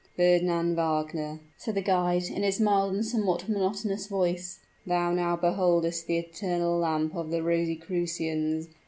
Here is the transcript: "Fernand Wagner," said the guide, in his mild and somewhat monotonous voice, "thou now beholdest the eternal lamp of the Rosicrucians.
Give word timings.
"Fernand 0.17 0.75
Wagner," 0.77 1.41
said 1.57 1.75
the 1.75 1.81
guide, 1.83 2.23
in 2.23 2.41
his 2.41 2.59
mild 2.59 2.95
and 2.95 3.05
somewhat 3.05 3.47
monotonous 3.47 4.07
voice, 4.07 4.57
"thou 4.83 5.11
now 5.11 5.35
beholdest 5.35 6.07
the 6.07 6.17
eternal 6.17 6.79
lamp 6.79 7.15
of 7.15 7.29
the 7.29 7.43
Rosicrucians. 7.43 8.67